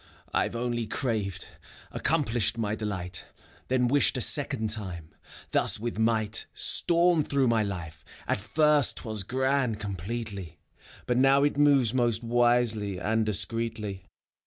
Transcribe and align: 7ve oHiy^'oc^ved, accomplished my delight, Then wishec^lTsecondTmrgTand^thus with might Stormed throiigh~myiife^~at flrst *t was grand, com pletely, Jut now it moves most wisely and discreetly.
7ve 0.33 0.53
oHiy^'oc^ved, 0.87 1.45
accomplished 1.91 2.57
my 2.57 2.73
delight, 2.73 3.25
Then 3.67 3.87
wishec^lTsecondTmrgTand^thus 3.87 5.79
with 5.79 5.99
might 5.99 6.47
Stormed 6.55 7.29
throiigh~myiife^~at 7.29 8.37
flrst 8.39 8.95
*t 9.03 9.07
was 9.07 9.21
grand, 9.21 9.79
com 9.79 9.95
pletely, 9.95 10.53
Jut 11.07 11.17
now 11.17 11.43
it 11.43 11.55
moves 11.55 11.93
most 11.93 12.23
wisely 12.23 12.99
and 12.99 13.27
discreetly. 13.27 14.07